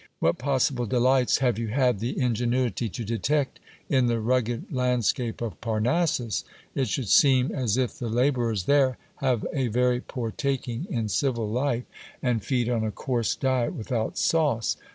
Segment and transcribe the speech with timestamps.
[0.17, 5.41] What possible delights have you had the ingenuity to detect in the rugged land scape
[5.41, 6.43] of Parnassus?
[6.75, 11.47] \j£ should seem as if the labourers there have a very poor taking in civil
[11.47, 11.83] life,
[12.23, 14.75] and feed on a coarse diet without sauce.